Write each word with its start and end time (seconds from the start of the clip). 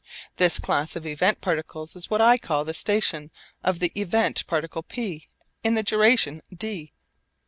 This 0.37 0.57
class 0.57 0.95
of 0.95 1.05
event 1.05 1.41
particles 1.41 1.95
is 1.95 2.09
what 2.09 2.21
I 2.21 2.39
call 2.39 2.65
the 2.65 2.73
'station' 2.73 3.29
of 3.63 3.77
the 3.77 3.91
event 3.93 4.47
particle 4.47 4.81
P 4.81 5.27
in 5.63 5.75
the 5.75 5.83
duration 5.83 6.41
d. 6.51 6.91